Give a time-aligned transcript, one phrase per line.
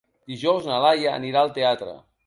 [0.31, 1.99] Dijous na Laia anirà al teatre.